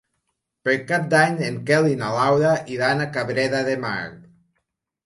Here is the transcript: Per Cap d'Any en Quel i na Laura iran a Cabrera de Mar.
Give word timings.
Per 0.67 0.73
Cap 0.91 1.05
d'Any 1.11 1.37
en 1.49 1.59
Quel 1.69 1.91
i 1.91 1.99
na 2.01 2.09
Laura 2.17 2.57
iran 2.79 3.05
a 3.05 3.09
Cabrera 3.19 3.65
de 3.71 3.79
Mar. 3.87 3.97